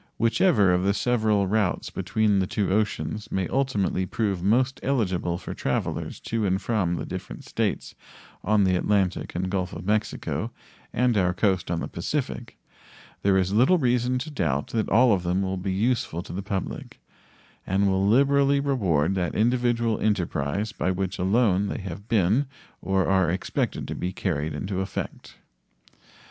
[0.17, 5.53] Whichever of the several routes between the two oceans may ultimately prove most eligible for
[5.53, 7.93] travelers to and from the different States
[8.43, 10.49] on the Atlantic and Gulf of Mexico
[10.91, 12.57] and our coast on the Pacific,
[13.21, 16.41] there is little reason to doubt that all of them will be useful to the
[16.41, 16.99] public,
[17.67, 22.47] and will liberally reward that individual enterprise by which alone they have been
[22.81, 25.35] or are expected to be carried into effect.